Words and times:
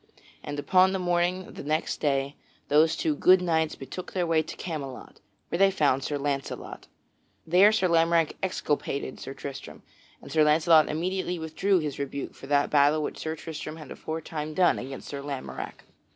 And 0.41 0.57
upon 0.57 0.93
the 0.93 0.97
morning 0.97 1.45
of 1.45 1.53
the 1.53 1.63
next 1.63 1.97
day 1.97 2.35
those 2.69 2.95
two 2.95 3.13
good 3.13 3.39
knights 3.39 3.75
betook 3.75 4.13
their 4.13 4.25
way 4.25 4.41
to 4.41 4.55
Camelot, 4.55 5.19
where 5.49 5.59
they 5.59 5.69
found 5.69 6.03
Sir 6.03 6.17
Launcelot. 6.17 6.87
There 7.45 7.71
Sir 7.71 7.87
Lamorack 7.87 8.35
exculpated 8.41 9.19
Sir 9.19 9.35
Tristram, 9.35 9.83
and 10.19 10.31
Sir 10.31 10.43
Launcelot 10.43 10.89
immediately 10.89 11.37
withdrew 11.37 11.77
his 11.77 11.99
rebuke 11.99 12.33
for 12.33 12.47
that 12.47 12.71
battle 12.71 13.03
which 13.03 13.19
Sir 13.19 13.35
Tristram 13.35 13.75
had 13.75 13.91
aforetime 13.91 14.55
done 14.55 14.79
against 14.79 15.07
Sir 15.07 15.21
Lamorack. 15.21 15.83